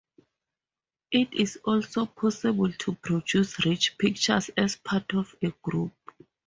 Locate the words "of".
5.13-5.35